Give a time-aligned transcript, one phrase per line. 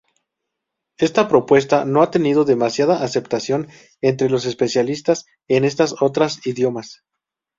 [0.97, 3.67] Esta propuesta no ha tenido demasiada aceptación
[4.01, 7.03] entre los especialistas en estas otras idiomas.